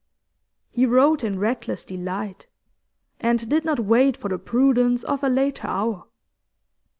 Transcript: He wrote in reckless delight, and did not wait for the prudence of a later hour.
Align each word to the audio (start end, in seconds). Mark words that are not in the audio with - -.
He 0.71 0.87
wrote 0.87 1.23
in 1.23 1.37
reckless 1.37 1.85
delight, 1.85 2.47
and 3.19 3.47
did 3.47 3.63
not 3.63 3.79
wait 3.81 4.17
for 4.17 4.29
the 4.29 4.39
prudence 4.39 5.03
of 5.03 5.23
a 5.23 5.29
later 5.29 5.67
hour. 5.67 6.05